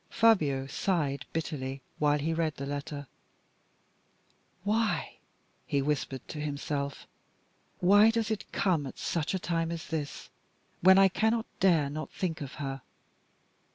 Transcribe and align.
Fabio 0.09 0.65
sighed 0.65 1.27
bitterly 1.31 1.83
while 1.99 2.17
he 2.17 2.33
read 2.33 2.55
the 2.55 2.65
letter. 2.65 3.05
"Why," 4.63 5.17
he 5.67 5.79
whispered 5.79 6.27
to 6.29 6.39
himself, 6.39 7.05
"why 7.81 8.09
does 8.09 8.31
it 8.31 8.51
come 8.51 8.87
at 8.87 8.97
such 8.97 9.35
a 9.35 9.37
time 9.39 9.71
as 9.71 9.89
this, 9.89 10.31
when 10.81 10.97
I 10.97 11.07
cannot 11.07 11.45
dare 11.59 11.87
not 11.87 12.09
think 12.11 12.41
of 12.41 12.53
her?" 12.55 12.81